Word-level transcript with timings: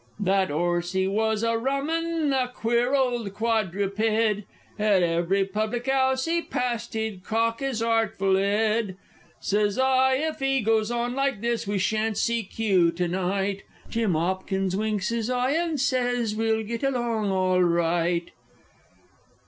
_That 0.25 0.49
'orse 0.49 0.93
he 0.93 1.05
was 1.05 1.43
a 1.43 1.59
rum 1.59 1.87
'un 1.91 2.33
a 2.33 2.47
queer 2.47 2.95
old 2.95 3.31
quadru 3.35 3.87
pèd, 3.87 4.45
At 4.79 5.03
every 5.03 5.45
public 5.45 5.87
'ouse 5.87 6.25
he 6.25 6.41
passed 6.41 6.95
he'd 6.95 7.23
cock 7.23 7.59
his 7.59 7.83
artful 7.83 8.35
'ed! 8.35 8.97
Sez 9.41 9.77
I: 9.77 10.15
"If 10.15 10.39
he 10.39 10.61
goes 10.61 10.89
on 10.89 11.13
like 11.13 11.41
this, 11.41 11.67
we 11.67 11.77
shan't 11.77 12.17
see 12.17 12.41
Kew 12.41 12.89
to 12.93 13.07
night!" 13.07 13.61
Jim 13.91 14.13
'Opkins 14.15 14.75
winks 14.75 15.09
his 15.09 15.29
eye, 15.29 15.51
and 15.51 15.79
sez 15.79 16.33
"We'll 16.35 16.63
git 16.63 16.81
along 16.81 17.29
all 17.29 17.61
right!" 17.61 18.31